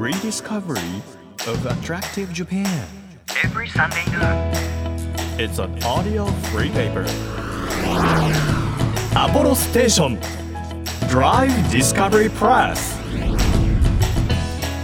[0.00, 1.02] rediscovery
[1.46, 2.66] of attractive Japan.
[3.44, 4.50] every Sunday noon.
[5.38, 7.04] It's an audio free paper.
[9.14, 10.18] Apollo Station
[11.10, 12.98] Drive Discovery Press.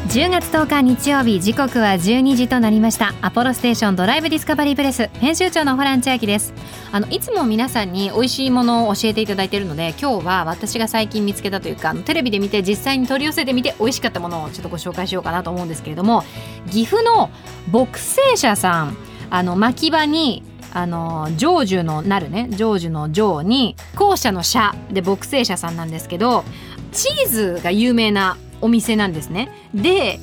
[0.08, 6.54] 10月10日日曜日時刻は12時となりましたアポロステーションドライブディスカバリープレス編集長のホラン千秋です
[6.92, 16.24] あのいつも皆さんに美味しいものを教えていただいているので今日は私が最近見つけたというかテレビで見て実際に取り寄せてみて美味しかったものをちょっとご紹介しようかなと思うんですけれども
[16.70, 17.30] 岐阜の
[17.70, 18.96] 牧生社さん
[19.28, 26.44] あの牧場にあの成就のなるね成就の成に校舎の社で牧生社さんなんですけど
[26.92, 29.50] チーズが有名なお店なんですね。
[29.74, 30.18] で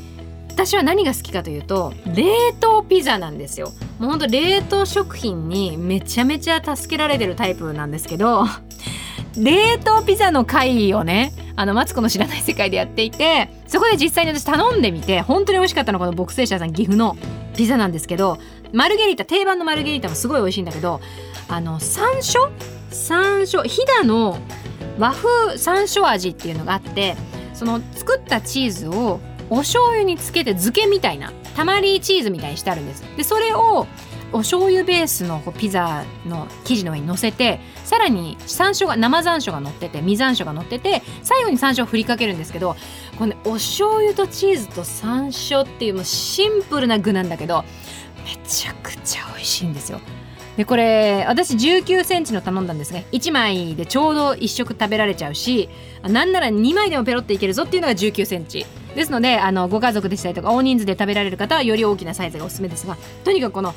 [0.50, 2.26] 私は何が好きかというと冷
[2.60, 3.72] 凍ピザなんですよ。
[4.00, 8.46] もうほんと冷凍食品にめちゃめちゃ助けられてるタイプなんですけど
[9.38, 17.16] 冷凍ピザの会をねあのマツコの知らない世界でやっていてそこで実際に私頼んでみて本当に美味しかったのこの牧生社さん岐阜の
[17.56, 18.40] ピザなんですけど
[18.72, 21.00] マルゲリータ定番のマルゲリータもすごい美味しいんだけど
[21.48, 22.50] あの山椒？
[22.90, 23.64] 山椒？
[23.64, 24.38] 飛騨の
[24.98, 27.16] 和風山椒味っていうのがあって
[27.54, 29.20] その作ったチーズを
[29.50, 33.04] お醤油につけて漬けみたいなたまりチーズみたいにしてあるんです。
[33.18, 33.88] でそれを
[34.32, 42.76] お醤油ベースのピザの生地の上に乗せてさらに山椒が生山椒が乗ってて実山椒が乗ってて最後に山椒を振りかけるんですけど
[43.20, 47.64] このねお醤油とチーズと山椒っていうもうシンプルな具なんだけど
[48.26, 50.00] めちゃくちゃ美味しいんですよ。
[50.58, 53.06] でこれ私1 9センチの頼んだんですね。
[53.12, 55.68] 1枚でちょうど1食食べられちゃうし
[56.04, 58.66] なんなら2枚でもペロっていけるぞっていうのが1 9センチ。
[58.96, 63.74] ですのであのご家族でしたりとか大人数で食べられる方はより大きなサイズがおすすめですがとにかくこの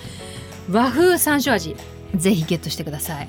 [0.71, 1.75] 和風山椒味
[2.15, 3.29] ぜひゲットしてください。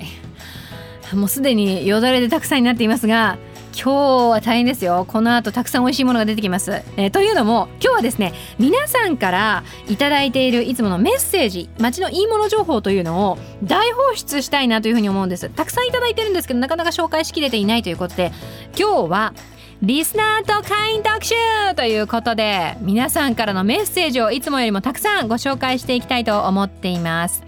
[1.14, 3.38] もうすでによだれでたくさんになっていますが
[3.80, 5.04] 今日は大変ですよ。
[5.06, 15.48] この後たくさん美味しいものが出てきます、えーというのも今日はですね皆さんからいただいているいつものメッセージ街のいいもの情報というのを大放出したいなというふうに思うんです。
[15.50, 18.32] たくさんいただいてるんですけどなかなか紹介しきれていないということで
[18.76, 19.32] 今日は
[19.80, 21.34] リスナーと会員特集
[21.76, 27.44] ということで皆さんからのメッセージをいつもよりもたくさんご紹介していきたいと思っています。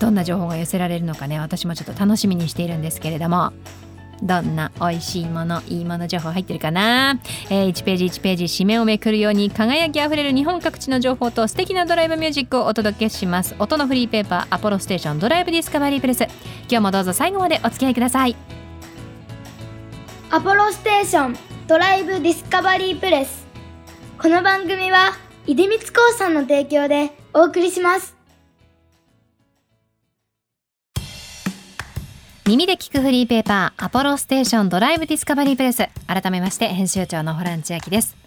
[0.00, 3.52] どんな情報が寄せられるのかね私もちょっと楽しみにしているんですけれども。
[4.24, 7.20] どんな美味しいものいいもの情報入ってるかな、
[7.50, 13.54] えー1ページ1ページ締めをめくるように輝きあふれる日本各地の情報と素敵なドライブミュージックをお届けします。
[13.58, 16.22] 音のフリーペーパーアポロステーションドライブディスカバリープレス。
[16.22, 16.30] 今
[16.68, 18.34] 日もどうぞ最後までお付き合いください。
[20.30, 21.36] アポロステーション
[21.66, 23.46] ドライブディスカバリープレス。
[24.18, 25.12] この番組は
[25.46, 28.23] 出光興産の提供でお送りします。
[32.46, 35.88] 耳で聞くフリーペーパーアポロステーションドライブディスカバリープレス。
[36.06, 38.18] 改めまして編集長のホラン千秋です。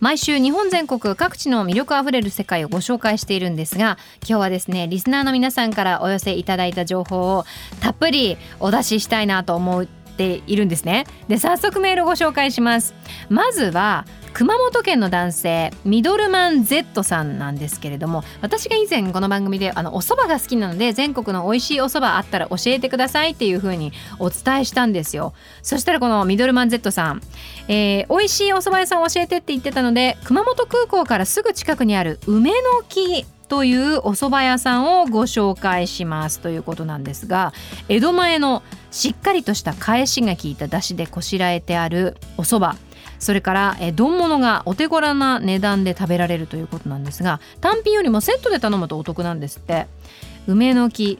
[0.00, 3.96] 毎週日本全国各地の魅力あふれる世界をご紹介しているんですが
[4.28, 7.44] 今日はですねリスナーの皆さんからお寄せいただいた情報を
[7.80, 11.06] たっぷりお出ししたいなと思っているんですね。
[11.28, 12.92] で早速メールをご紹介します。
[13.28, 25.34] まずは熊本県の男性ミドルマン Z さんなんですけれども私が以前この番組であのお蕎麦が好きなので全国の美味しいお蕎麦あったら教えてくださいっていう風にお伝えしたんですよ。
[25.62, 27.20] そしたらこのミドルマン Z さん、
[27.68, 37.52] えー美味しいお蕎麦屋さん教えてって言ってたので熊本空港からすぐ近くにある梅の木というお蕎麦屋さんをご紹介しますということなんですが
[37.88, 42.89] 江戸前のしっかりとした返しが効いた出汁でこしらえてあるお蕎麦。
[43.20, 49.86] それからえ丼物がお手頃な値段で食べられるということなんですが単品よりもセットで頼むとお得なんですって。
[50.46, 51.18] 梅の木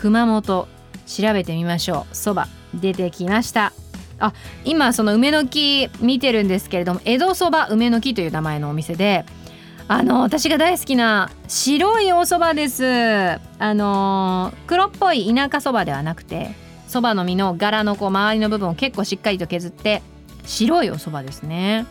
[0.00, 0.68] 熊本
[1.06, 2.16] 調べてみましょう。
[2.16, 3.72] そば出てきました。
[4.18, 4.32] あ
[4.64, 9.24] 今その梅の木見てるんですけれども江戸そば梅の木という名前のお店で
[9.88, 13.40] あの私が大好きな白いお蕎麦です。
[13.58, 16.52] あの黒っぽい田舎そばではなくて
[16.86, 20.02] そばの実の柄のこう周りの部分を結構しっかりと削って
[20.44, 21.86] 白いお蕎麦ですね。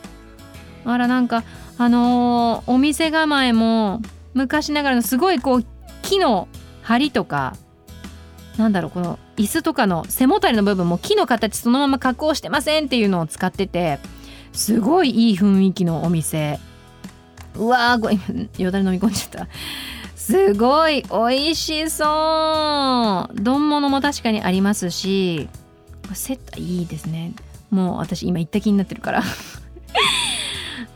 [0.84, 1.44] あらなんか
[1.78, 4.00] あのーお店構えも
[4.34, 5.64] 昔ながらのすごいこう
[6.02, 6.48] 木の
[6.82, 7.56] 梁とか
[8.58, 13.98] なんだろうこの椅子とかの背もたれの部分も木の形そのまま加工してませんっていうのを使ってて
[14.52, 16.58] すごいいい雰囲気のお店。
[17.54, 19.48] うわーごめんよだれ飲み込んじゃった。
[20.16, 23.34] すごい美味しそう。
[23.34, 25.48] 丼物も確かにありますし
[26.14, 27.32] セットいいですね。
[27.72, 29.22] もう私今行った気になってるから。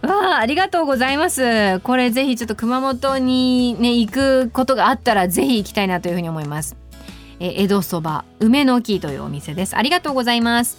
[0.02, 1.80] わあありがとうございます。
[1.80, 6.76] これぜひちょっと熊本にね行くことがあったらぜひ行きたいなというふうに思います。
[7.40, 9.74] え江戸そば梅の木というお店です。
[9.74, 10.76] ありがとうございます。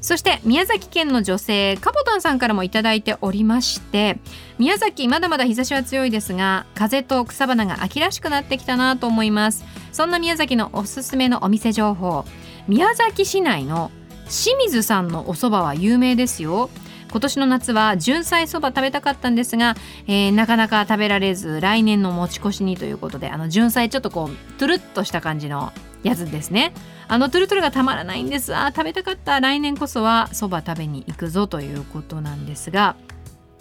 [0.00, 4.18] そして宮崎県の女性かぼたんさんからもいただいておりまして
[4.58, 9.64] 宮崎まだまだ日差しは強いですが風と草花が秋らしくなってきたなと思います。
[9.92, 12.24] そんな宮崎のおすすめのお店情報。
[12.66, 13.90] 宮崎市内の
[14.34, 16.68] 清水さんのお蕎麦は有名ですよ。
[17.12, 19.76] 今年の夏は純菜そば食べたかったんですが、
[20.08, 25.72] えー、なかなか食べられず来年の持ち越しにということであの純菜ちょっとこうトゥルッとした感じの
[26.02, 26.74] やつですね。
[27.06, 28.56] あのトゥルトゥルがたまらないんです。
[28.56, 29.38] あ食べたかった。
[29.38, 32.96] 来年こそはそば食べに行くぞということなんですが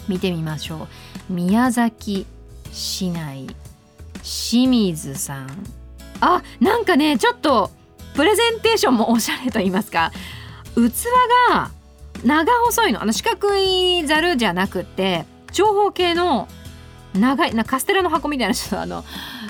[0.08, 0.88] 見てみましょ
[1.30, 1.34] う。
[1.34, 2.26] 宮崎
[2.72, 3.46] 市内
[4.24, 5.50] 清水さん。
[6.20, 7.70] あなんかねちょっと
[8.16, 10.12] プレゼンテーションもおしゃれと言いますか
[10.76, 11.06] 器
[11.50, 11.72] が
[12.24, 13.02] 長細いの。
[13.02, 16.48] あの四角いざるじゃなくて長方形の
[17.14, 19.04] 長いなカステラの箱みたいなちょっとあの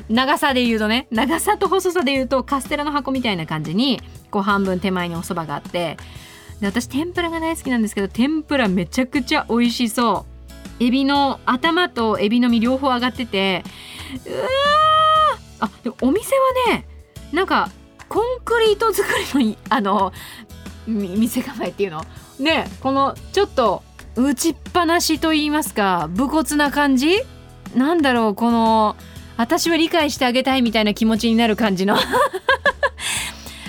[0.10, 5.98] 長さで言うとね長さと細さで言うとカステラの箱みたいな感じにこう半分手前にお蕎麦があって
[6.60, 10.34] で私天ぷらが大好きなんですけど天ぷらめちゃくちゃ美味しそう。
[10.80, 13.64] エビの頭とエビの身両方上がってて
[14.26, 14.48] うわ
[15.60, 16.36] あでもお店
[16.68, 16.88] はね
[17.32, 17.70] なんか
[18.10, 19.08] コンクリート作
[19.40, 20.14] りのあの
[20.88, 22.04] 店構えっていうの？
[22.40, 23.84] ねこのちょっと
[24.16, 27.22] 打ちっぱなしと言いますか武骨な感じ？
[27.76, 28.96] なんだろうこの
[29.38, 31.98] 私は理解してあげたいみたいな気持ちになる感じの。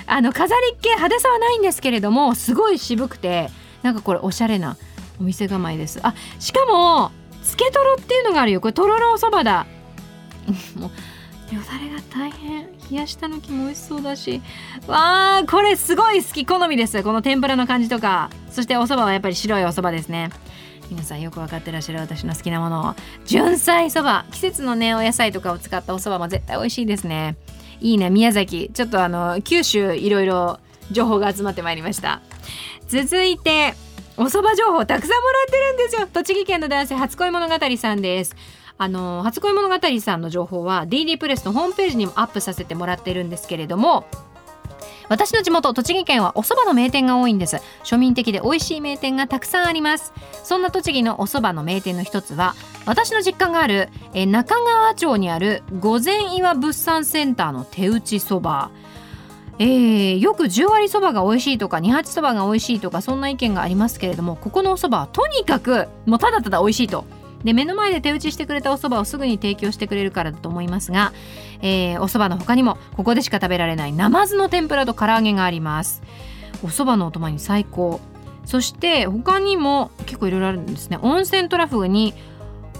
[0.07, 3.49] あの飾りっ気派手さはないんですけれどもすごい渋くて
[3.81, 4.77] なんかこれおしゃれな
[5.19, 5.99] お店構えです。
[6.03, 7.11] あしかも
[7.43, 8.61] つけとろっていうのがあるよ。
[8.61, 9.65] これとろろおそばだ。
[10.75, 10.91] も う
[11.53, 12.67] よだれが大変。
[12.89, 14.41] 冷やしたのきも美味しそうだし。
[14.87, 17.03] わーこれすごい好き好みです。
[17.03, 18.29] この天ぷらの感じとか。
[18.49, 20.31] そしてお蕎麦はやっぱり白いお蕎麦ですね。
[20.89, 22.95] 皆さんよく分かってらっしゃる私の好きなもの。
[23.25, 27.35] 純菜そば季節のねお野菜とかを使ったお蕎麦も絶対美味しいですね。
[27.79, 28.71] いいね宮崎。
[28.73, 30.59] ちょっとあの九州いろいろ
[30.91, 32.21] 情報が集まってまいりました。
[32.87, 33.73] 続いて
[34.17, 36.07] お蕎麦情報たくさんもらってるんですよ。
[36.11, 38.35] 栃木県の男性初恋物語さんです。
[38.77, 44.05] あの初恋物語さんの情報は DD プレスのホームページにもアップさせてもらってるんですけれども
[45.09, 47.57] 私の地元栃木県はお蕎麦の名店が多いんです。
[47.83, 50.13] 庶民的で美味しい名店がたくさんあります。
[50.43, 52.55] そんな栃木のお蕎麦の名店の一つは
[52.85, 58.73] 私の実家があるえ中川町にある御前岩物産センターの手打ち蕎麦。
[59.57, 67.05] えー、よく10割そばが美味しいとか二八そばが美味しいとかそんな意見がありますけれどもここのお蕎麦はとにかくもうただただ美味しいと。
[67.45, 71.13] で目の前で手打ちしてくれたお蕎麦をすぐに提供してくれるからだと思いますが、
[71.61, 76.01] えー、お蕎麦の他にもここでしか食べられないナマズの天ぷらと唐揚げがあります。
[76.63, 78.01] お蕎麦のお供に最高。
[78.45, 80.97] そして他にも結構いろいろあるんですね。
[81.01, 82.15] 温泉トラフグに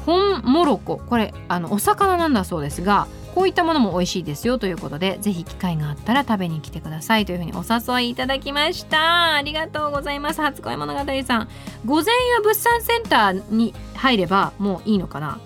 [0.06, 7.26] 本モロコこれあのお魚なんだそうですがこういったものも美味しいですよということでぜひ機会があったら食べに来てください。
[7.26, 9.34] というふうにお誘いいただきました。
[9.34, 10.42] ありがとうございます。
[10.42, 11.50] 初恋物語さん。
[11.86, 15.40] 午前岩物産センターに入ればもういいのかな？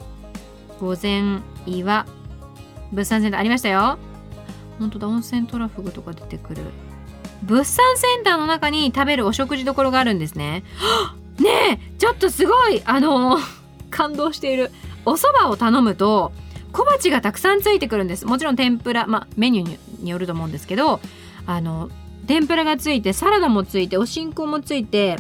[0.79, 2.05] 午前岩
[2.91, 3.39] 物産センター。
[3.39, 3.97] ありましたよ。
[4.77, 6.61] 本当だ温泉トラフグとか出てくる。
[7.41, 10.63] 物産センターの中に食べるお食事どころがあるんですね。
[11.41, 13.39] ねえちょっとすごいあの
[13.89, 14.71] 感動している。
[15.05, 16.31] お蕎麦を頼むと
[16.71, 18.25] 小鉢がたくさんついてくるんです。
[18.25, 20.99] もちろん天ぷら、まあ、メニューによると思うんですけど
[21.45, 21.89] あの
[22.27, 25.17] 天ぷらがついてサラダもついてお新香もついて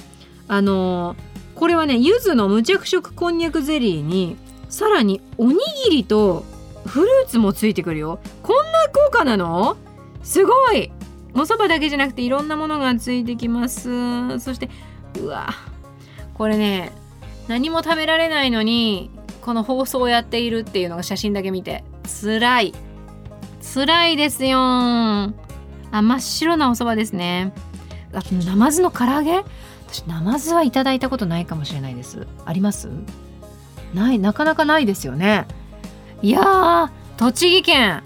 [0.47, 1.15] あの
[1.55, 4.37] これはね柚子の無着色こんにゃくゼリーに
[4.69, 6.45] さらにおにぎりと
[6.85, 8.19] フルーツもついてくるよ。
[8.43, 9.77] こんな豪華なの？
[10.23, 10.91] すごい！
[11.33, 14.39] お蕎麦だけじゃなくていろんなものがついてきます。
[14.39, 14.69] そして
[15.19, 15.49] うわ
[16.35, 16.91] これね
[17.47, 19.11] 何も食べられないのに
[19.49, 21.83] この放送をやっているっていうのが写真だけ見て。
[22.21, 22.73] 辛い。
[23.73, 24.59] 辛いですよ。
[24.59, 25.31] あ
[25.91, 27.51] 真っ白なお蕎麦ですね。
[28.13, 29.43] あとナマズの唐揚げ？
[29.87, 32.27] 私ナマズはいただいたことないかもしれないです。
[32.45, 32.89] あります？
[33.95, 34.19] ない。
[34.19, 35.47] なかなかないですよね。
[36.21, 38.03] いやー栃木県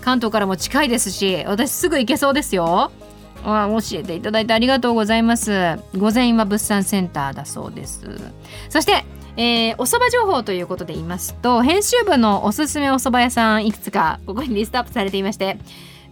[0.00, 2.90] 関東からも近いですし私すぐ行けそうですよ。
[3.44, 5.78] あ教えていただいてありがとうございます。
[5.94, 8.00] 午前は物産センターだそうです。
[8.70, 9.04] そして
[9.42, 15.56] えー、お蕎麦情報ということで言いますと編集部のおすすめお蕎麦屋さんいくつかここにリストアップされていまして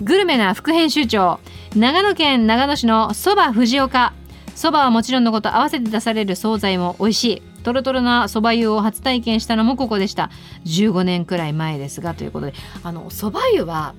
[0.00, 1.38] グルメな副編集長
[1.76, 4.14] 長野県長野市の蕎麦藤岡。
[4.54, 7.42] 蕎麦はもちろんのこと合わせて出される惣菜も美味しい。
[7.62, 10.30] トロトロな蕎麦湯を初体験したのもここでした。
[10.64, 12.54] 15年くらい前ですがということで。
[12.82, 13.94] あの蕎麦湯は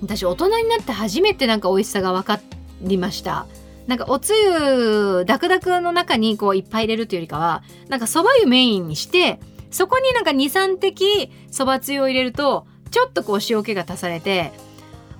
[0.00, 2.40] 私大人になって初めてなんか美味しさが分か
[2.80, 3.46] りました。
[3.86, 9.38] なんかおつゆダクダクの中にこういっぱい入れるというよりかはなんかそば湯メインにして
[9.70, 14.52] そこになんか23滴そばつゆを入れるとちょっとこう塩気が足されて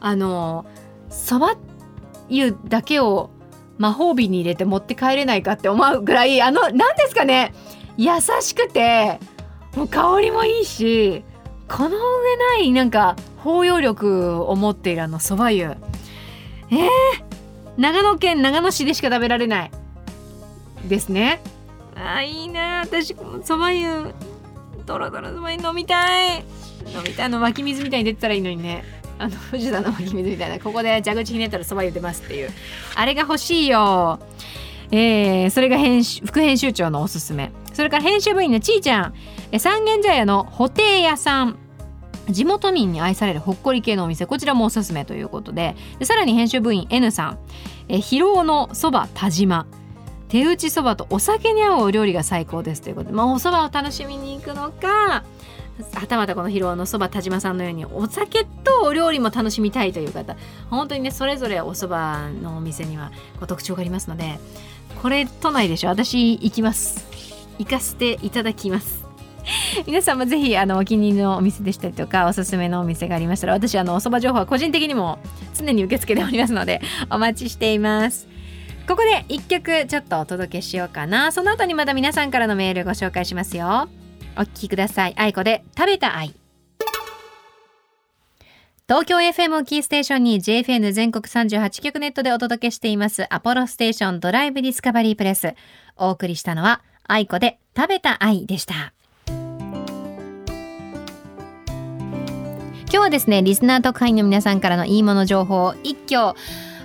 [0.00, 0.66] あの
[1.08, 1.56] そば
[2.28, 3.30] 湯だけを
[3.78, 7.54] 魔法瓶に入れて持って帰れないかって思うぐらいあの何ですかね
[7.96, 9.20] 優しくて
[9.76, 11.24] もう香りもいいし
[11.68, 15.64] この上ないなんか包容力を持っているあのそば湯。
[15.64, 17.25] えー、
[17.76, 19.70] 長野県長野市でしか食べられない。
[20.84, 21.40] ですね。
[21.94, 22.80] あいいな。
[22.84, 23.14] 私
[23.44, 24.14] そば湯
[24.86, 26.38] ドロドロそば湯飲みたい。
[26.38, 26.44] 飲
[27.04, 27.28] みたい。
[27.28, 28.84] の湧き水みたいに出てたらいいのにね。
[29.18, 30.58] あの藤田の湧き水みたいな。
[30.58, 32.50] ここで蛇口ひねったらそば湯出ますっていう。
[32.94, 34.20] あれが欲しいよ。
[34.90, 37.50] えー、それが編集副編集長のおすすめ。
[37.72, 39.14] それから編集部員のちーちゃん。
[39.52, 41.58] え三軒茶屋の布袋屋さん
[42.28, 45.76] 地元民に愛されるほっこり系のお店こちらもおすすめということで。
[45.98, 47.38] でさらに編集部員 N さん。
[47.88, 49.66] え広尾のそば田島。
[50.28, 55.22] 手打ちそばとお酒に合うお料理が最高ですということで、まあ、おそばを楽しみに行くのか
[55.98, 60.36] はたまたこの広尾のそば田島さんのようにお酒とお料理も楽しみたいという方。
[60.70, 64.38] 本当にねそれぞれおそばのお店にはこ特徴がありますので
[65.00, 65.88] これ都内でしょ。
[65.88, 67.06] 私行きます。
[67.58, 69.05] 行かせていただきます。
[69.86, 75.18] 皆さんもぜひあのお気に入りのお店でしたりとかおすすめのお店がありましたら私あのおそば情報は個人的にも
[75.54, 78.28] 常に受け付けておりますのでお待ちしています。
[78.88, 81.32] ここで一曲ちょっとお届けしようかな。
[81.32, 83.88] その後にまた皆さんからのメールご紹介しますよ。
[84.36, 85.14] お聞きください。
[85.16, 86.34] 愛子で食べた愛。
[88.88, 95.54] 東京 FM をキーステーションに JFN 全国38局ネットでお届けしていますアポロステーションドライブディスカバリープレス。
[95.96, 98.92] お送りしたのは愛子で食べた愛でした。
[102.86, 106.38] 今日はですねリスナー特派員の皆さんからのいいもの情報を一挙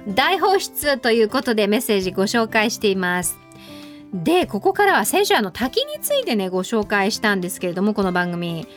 [0.08, 3.38] 大放出ということでメッセージご紹介しています。
[4.14, 8.68] でここからは先週あの滝についてねご紹介したんですけれどもこの番組。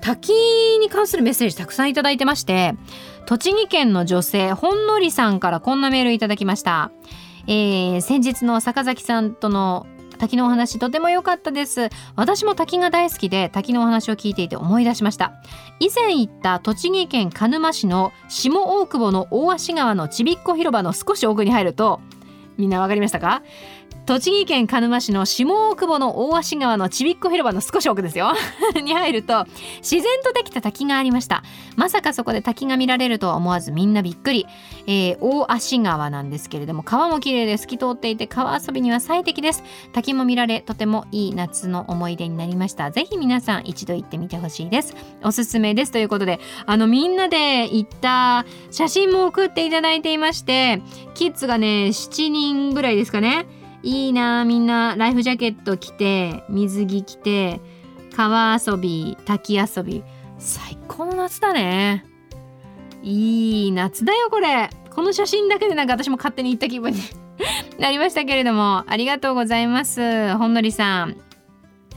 [0.00, 0.32] 滝
[0.78, 2.72] に関するメッセージたくさんいただいてまして
[3.26, 6.90] 栃木県の女性ほんのりさんからこんなメールいただきました、
[7.46, 9.86] えー、先日の坂崎さんとの
[10.20, 11.88] 滝のお話とても良かったです。
[12.14, 15.32] 私も滝が大好きで滝のお話を聞いていて思い出しました。
[15.80, 22.00] 以前行った栃木県鹿沼市の下大久保の大芦川のちびっこ広場の少し奥に入ると
[22.58, 23.42] みんな分かりましたか？
[24.10, 28.32] 栃木県鹿沼市の下大久保の大芦川のちびっこ広場の少し奥ですよ。
[28.82, 29.46] に入ると
[29.82, 31.44] 自然とできた滝がありました。
[31.76, 34.48] まさかそこで滝が見られるとは思わずみんなびっくり、
[34.88, 39.62] えー、大芦川なんですけれども川も綺麗で透き通っていて川遊びには最適です。
[39.92, 42.90] 滝も見られとてもいい夏の思い出になりました。
[42.90, 44.96] ぜひ皆さん一度行ってみてほしいです。
[45.22, 45.92] おすすめです。
[45.92, 50.82] ということであのみんなで行った写真も送っていただいていまして
[51.14, 53.46] キッズがね7人ぐらいですかね。
[53.82, 54.94] いいなみんな。
[54.96, 57.60] ライフジャケット着て水着着て
[58.14, 60.02] 川遊び滝遊び。
[60.38, 62.04] 最高の夏だね。
[63.02, 64.70] いい夏だよこれ。
[64.94, 67.00] この写真だけでなんか私も勝手に行った気分に
[67.78, 71.16] なりましたけれどもありがとうございますほんのりさん。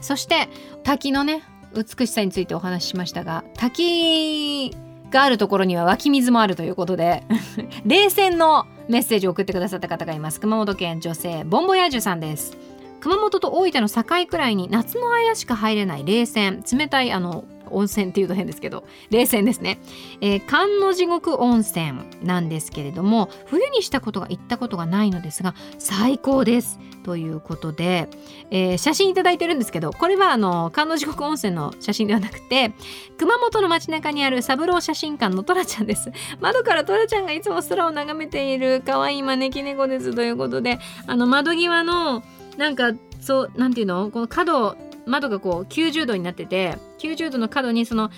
[0.00, 0.48] そして
[0.82, 1.42] 滝のね
[1.74, 4.70] 美しさについてお話ししましたが滝
[5.10, 7.24] があるところには湧き水もあるということで
[7.84, 10.40] 冷泉のメッセージを送ってくださった方がいます。
[10.40, 12.56] 熊本県女性ボンボヤージュさんです。
[13.00, 19.78] 熊本と大分の境くらいに夏の間しか入れない冷泉冷たいあの温泉っていうと変ですけど冷泉ですね、
[20.20, 28.08] えー、寒の地獄温泉なんですけれども冬にしたことが行ったことがないのですが最高ですということで、
[28.50, 32.72] えー、写真いただいてるんですけどこれはあの寒の地獄温泉の写真ではなくて
[33.18, 36.10] 熊本の街中にある三郎写真館のトラちゃんです。
[36.40, 42.22] 窓からトラちゃんがいつも空を眺めている可愛い招き猫ですということであの窓際の
[42.56, 44.10] なんかそうなんていうの？
[44.10, 48.10] この角窓がこう90度になってて90度の角にその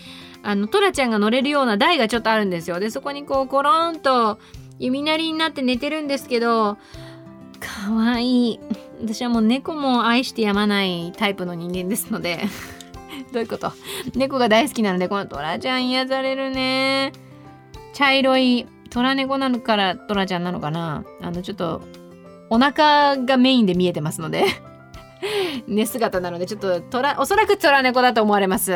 [0.42, 2.78] あのトラちゃんが乗れるような台がちょっとあるんですよ。
[2.78, 4.38] でそこにこうコロンと
[4.78, 6.78] 弓なりになって寝てるんですけど
[7.58, 8.60] かわいい
[9.00, 12.44] 私はもう猫も愛してやまないタイプの人間ですので
[13.32, 13.72] どういうこと
[14.14, 17.12] 猫が大好きなのでこのトラちゃん癒されるね
[17.94, 21.82] 茶色いトラ猫なのからトラちゃんなのかなあのちょっと
[22.50, 24.44] お腹がメインで見えてますので
[25.66, 26.82] 寝姿なのでちょっと
[27.18, 28.72] おそらくトラ猫だと思われます。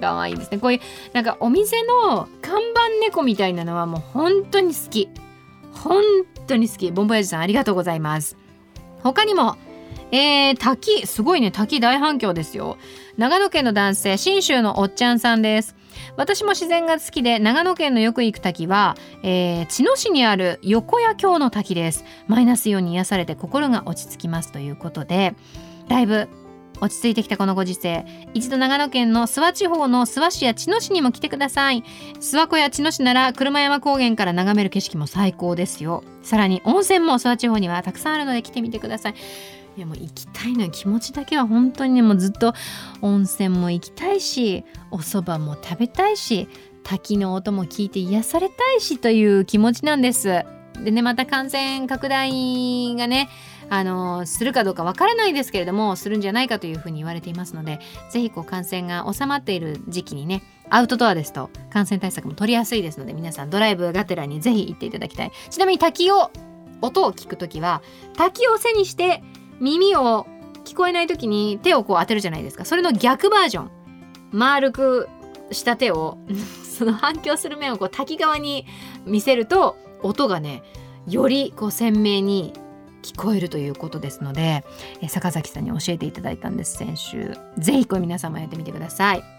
[0.00, 0.58] かわいですね。
[0.58, 0.80] こういう
[1.12, 5.08] なんかお店の看板猫みたいなのはもう本当に好き。
[5.72, 6.02] 本
[6.46, 6.90] 当に好き。
[6.90, 8.36] ボンボヤジさんありがとうございます。
[9.02, 9.56] 他にも
[10.10, 11.06] えー、滝。
[11.06, 11.50] すごいね。
[11.50, 12.78] 滝大反響ですよ。
[13.18, 15.76] 長野県の男性信州のおっちゃんさんです。
[16.16, 22.04] 私も自然が好きで長野県のよく行く滝は、えー、茅野市にある横谷峡の滝です。
[22.26, 25.34] マイナスイオンに癒されて心が落ち着きますということで
[25.88, 26.28] だいぶ
[26.80, 28.04] 落ち着いてきたこのご時世。
[28.34, 31.82] 一度長野県の諏訪地方の諏訪市や茅野市にも来てください。
[32.20, 36.04] 諏訪湖や茅野市なら車山高原から眺める景色も最高ですよ。
[36.22, 39.14] さらに温泉も諏訪地方にはたくさんあるので来てみてください。
[39.76, 42.52] いやもう行きたいのよ気持ちだけは本当にねもうずっと
[43.00, 46.48] 温泉も行きたいしお蕎麦も食べたいし
[46.82, 50.44] 滝の音も聞いて癒されたいしという気持ちなんです。
[50.82, 53.28] でねまた感染拡大がね
[53.70, 65.32] あのするかどうかわからないですけれどもするんじゃないかというふうに言われていますのでぜひこう感染が収まっている時期にねアウトドアですと感染対策も取りやすいですので皆さんドライブがてらにぜひ行っていただきたい。
[65.50, 66.30] ちなみに滝を
[66.80, 67.82] 音を聞くときは
[68.16, 69.22] 滝を背にして
[69.60, 70.26] 耳を
[70.64, 72.64] 聞こえない時に手をこう当てるじゃないですか。
[72.64, 73.70] それの逆バージョン。
[74.30, 75.08] 丸く
[75.50, 76.18] した手を
[76.62, 78.66] その反響する面をこう滝側に
[79.06, 80.62] 見せると音がね
[81.08, 82.52] よりこう鮮明に
[83.02, 84.64] 聞こえるということですので
[85.00, 87.36] え坂崎さんに教えていただいたんです先週。
[87.58, 89.38] ぜひこれ皆さんもやってみてください。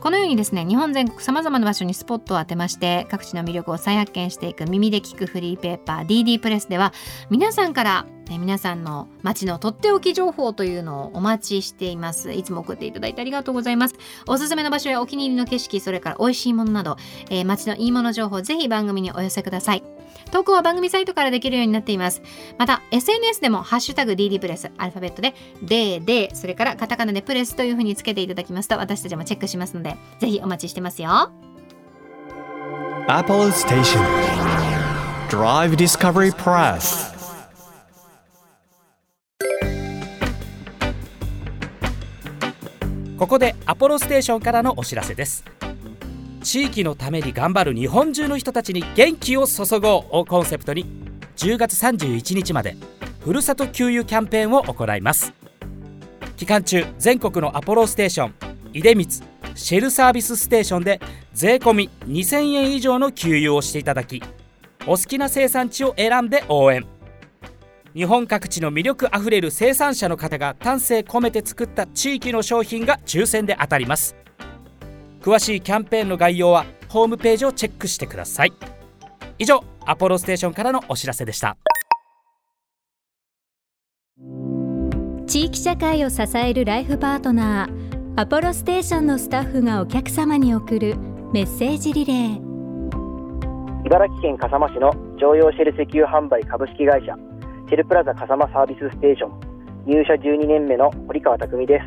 [0.00, 6.94] このようにですね日本全国さまざまな場所にスポットを当てまして各地の魅力を再発見していく耳で聞くフリーペーパー DD プレスでは
[7.28, 12.32] 皆さんからえ皆さんの街のとっておき情報というのをお待ちしています。
[12.32, 13.96] いつも送っていただいてありがとうございます。
[14.28, 16.96] おすすめの場所やお気に入りの景色それから美味しいものなど、
[17.28, 19.82] えー、街のいいもの情報ぜひ番組にお寄せください。
[20.30, 22.22] 投稿は番組サイトからできるようになっています。
[22.56, 25.34] また SNS でもハッシュタグ DD プレスアルファベットで
[25.64, 31.32] DD それからカタカナでプレスというふうにつけていただきますと私たちもチェックしますのでぜひお待ちしてますよ。
[33.08, 34.00] Apollo Station.
[35.28, 37.19] Drive Discovery Press.
[43.20, 45.44] ここでアポロステーションからのお知らせです。
[46.42, 50.86] 地域のために頑張る日本中の人たちに元気を注ごうをコンセプトに
[51.36, 52.78] 10月31日まで
[53.20, 55.34] ふるさと給油キャンペーンを行います。
[56.38, 58.34] 期間中全国のアポロステーション
[58.72, 59.06] 出光
[59.54, 60.98] シェルサービスステーションで
[61.34, 64.22] 税込2000円以上の給油をしていただき
[64.86, 66.86] お好きな生産地を選んで応援。
[67.92, 74.14] 日本各地の魅力あふれる生産者の方が丹精込めて作った地域の商品が抽選で当たります。
[75.20, 78.52] 詳しいキャンペーンの概要はホームページをチェックしてください。
[79.38, 81.56] 以上アポロステーションからのお知らせでした。
[85.26, 90.96] 地域社会を支えるライフパートナーアポロステーションのスタッフがお客様に送る
[91.32, 92.50] メッセージリレー。
[93.84, 97.14] 茨城県笠間市の常用シェル石油販売株式会社
[97.70, 99.30] シェルプラザ笠間サービスステーション。
[99.86, 101.86] 入社12年目の堀川匠です。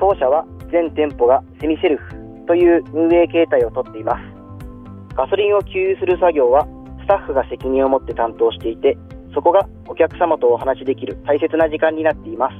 [0.00, 2.14] 当社は全店舗がセミセルフ
[2.46, 5.14] という運営形態をとっています。
[5.14, 6.66] ガソリンを給油する作業は
[7.02, 8.96] スタッフが責任を持って担当していて
[9.34, 12.56] そこがお客様とお話しできる大切な時間になっています。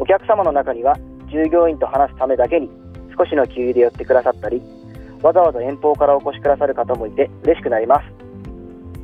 [0.00, 0.98] お客様の中には
[1.30, 2.68] 従業員と話すためだけに
[3.16, 4.60] 少しの給油で寄ってくださったり
[5.22, 8.06] わざわざ遠方からお越しくださる方もいて嬉しくなります。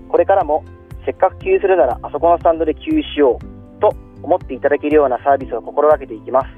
[0.09, 0.65] これからも
[1.09, 6.49] せっかく給油するならあそこのスタンドで給油しようと思っていただけるようなサービスを心がけていきます。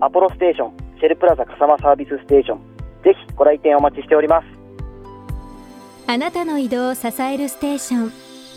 [0.00, 2.58] アポロステーションシェルプラザ笠間サービスステーション。
[3.04, 4.46] ぜひご来店お待ちしております。
[6.08, 8.12] あなたの移動を支えるステーション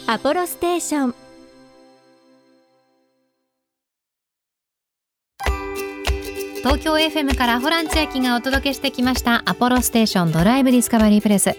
[0.08, 1.15] アポロステーション
[6.63, 11.56] 東京 FM からホラン千秋がお届けしてきましたアポロステーションドライブディスカバリープレス。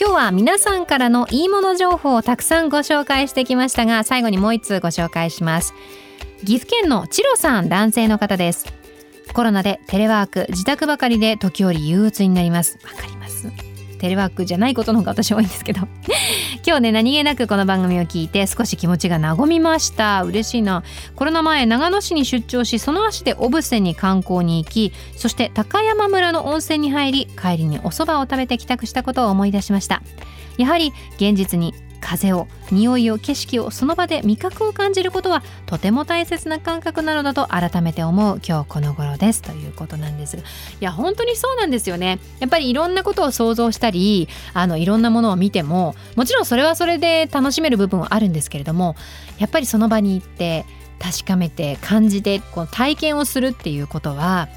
[0.00, 5.74] 今日は皆さんからのいいもの情報をたくさんご紹介してきましたが最後にもう一通ご紹介します。
[6.44, 8.66] 岐阜県のチロさん男性の方です。
[9.34, 12.78] コロナでテレワーク自宅ばかりで時折憂鬱になります。
[12.84, 13.50] わかります。
[13.98, 15.82] テレワークじゃないことの方が私多いんですけど。
[16.64, 20.22] 今日ね何気なくこの番組を聞いて少し気持ちが和みました。
[20.22, 20.84] 嬉しいな。
[21.16, 30.02] コロナ前長野市に出張しその足で小布施に観光に行きそして高山村の温泉に入り帰りにお蕎麦を食べて帰宅したことを思い出しました。
[30.56, 40.36] やはり現実に風を匂いを景色をその場で味覚を感じることはとても大切な感覚なのだと改めて思う今日この頃ですということなんです。
[40.36, 40.44] がい
[40.80, 42.18] や本当にそうなんですよね。
[42.40, 48.96] やっぱりいろんなことを想像したりあのいろんなものを見てももちろんそれはそれで楽しめる部分はあるんですけれども
[49.38, 50.66] やっぱりその場に行って
[50.98, 54.48] 確かめて感じてこう体験をするっていうことは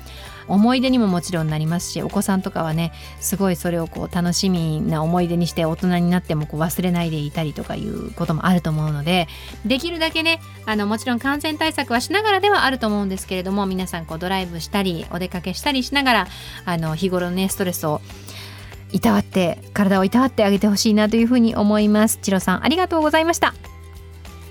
[0.48, 9.28] 思い出にももちろんなりますしお子さんとかはねすごいそれをこう楽しみな思い出にして大人になってもこう忘れないでいたりとかいうこともあると思うので
[9.66, 16.28] できるだけねあのもちろん感染対策はしながらではあると思うんですけれども皆さんこうドライブしたりお出かけしたりしながら
[16.66, 18.02] あの日頃のねストレスを
[18.92, 22.20] いたわって体をいたわってあげてほしいなというふうに思います。
[22.22, 23.54] チロさんありがとうございました。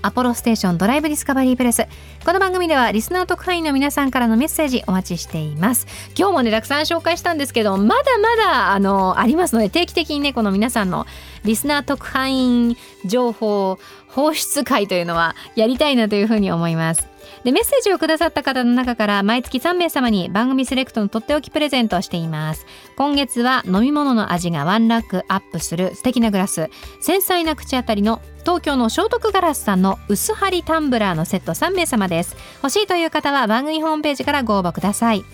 [0.05, 1.87] アポロステーションドライブディスカバリープレス。
[2.23, 5.87] この番組ではリスナー特派員の皆さんからのメッセージお待ちしています。
[6.15, 11.07] 今日もねたくさん紹介したんですけどまだまだあのありますので定期的にねこの皆さんの
[11.43, 17.07] リスナー特派員情報放出会というのはやりたいなというふうに思います。
[17.43, 22.67] でメッセージをくださった方の中から毎月3名様に番組セレクトのとっておきプレゼントをしています。
[22.95, 26.69] 今月は飲み物の味がワンランクアップする素敵なグラス。
[27.01, 32.35] 繊細な口当たりの東京の聖徳ガラスさんの薄張りタンブラーのセット3名様です。
[32.61, 35.25] 欲しいという方は番組ホームページからご応募ください。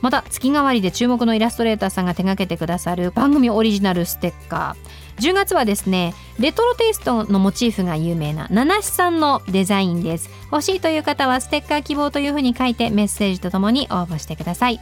[0.00, 5.22] また月替わりで注目のイラストレーターさんが手掛けてくださる番組オリジナルステッカー。
[5.22, 10.30] 10月はですねレトロテイストのモチーフが有名な七七さんのデザインです。
[10.50, 14.80] 欲しいという方はステッカー希望というふうに書いてメッセージとともに応募してください。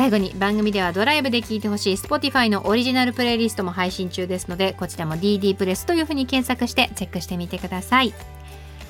[0.00, 8.14] 最後に番組ではドライブで聴いてほしい Spotify のオリジナルプレイリストも配信中ですのでこちらも DD プレスというふうに検索してチェックしてみてください。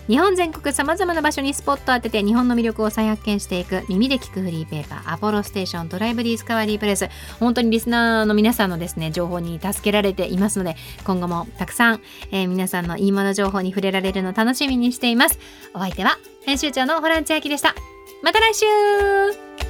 [0.07, 7.09] 日本全国さまざまな場所にスポットを当てて日本の魅力を再発見していく耳で聞くフリーペーパーアポロステーションドライブディスカバリープレス。
[7.41, 15.41] 本当にリスナーの皆さんのですね情報に助けられていますので今後もたくさん、えー皆さんのいいもの情報に触れられるの楽しみにしています。
[15.75, 17.75] お相手は編集長のホラン千秋でした。
[18.23, 19.70] また来週。